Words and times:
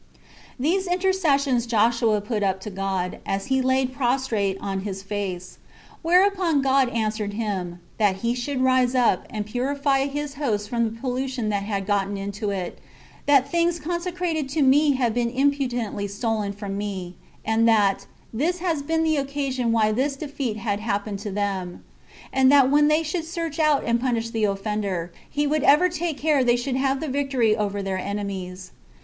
14. 0.57 0.57
These 0.59 0.87
intercessions 0.87 1.67
Joshua 1.67 2.21
put 2.21 2.41
up 2.41 2.59
to 2.61 2.71
God, 2.71 3.19
as 3.23 3.45
he 3.53 3.61
lay 3.61 3.85
prostrate 3.85 4.57
on 4.59 4.79
his 4.79 5.03
face: 5.03 5.59
whereupon 6.01 6.63
God 6.63 6.89
answered 6.89 7.33
him, 7.33 7.77
That 7.99 8.15
he 8.25 8.33
should 8.33 8.63
rise 8.63 8.95
up, 8.95 9.27
and 9.29 9.45
purify 9.45 10.07
his 10.07 10.33
host 10.33 10.67
from 10.69 10.85
the 10.85 10.99
pollution 10.99 11.49
that 11.49 11.61
had 11.61 11.85
got 11.85 12.07
into 12.09 12.49
it; 12.49 12.79
that 13.27 13.51
"things 13.51 13.79
consecrated 13.79 14.49
to 14.49 14.63
me 14.63 14.93
have 14.93 15.13
been 15.13 15.29
impudently 15.29 16.07
stolen 16.07 16.51
from 16.51 16.79
me," 16.79 17.15
and 17.45 17.67
that 17.67 18.07
"this 18.33 18.57
has 18.57 18.81
been 18.81 19.03
the 19.03 19.17
occasion 19.17 19.71
why 19.71 19.91
this 19.91 20.15
defeat 20.15 20.57
had 20.57 20.79
happened 20.79 21.19
to 21.19 21.29
them;" 21.29 21.83
and 22.33 22.51
that 22.51 22.71
when 22.71 22.87
they 22.87 23.03
should 23.03 23.23
search 23.25 23.59
out 23.59 23.83
and 23.85 24.01
punish 24.01 24.31
the 24.31 24.45
offender, 24.45 25.11
he 25.29 25.45
would 25.45 25.61
ever 25.61 25.89
take 25.89 26.17
care 26.17 26.43
they 26.43 26.55
should 26.55 26.75
have 26.75 27.01
the 27.01 27.07
victory 27.07 27.55
over 27.55 27.83
their 27.83 27.99
enemies. 27.99 28.71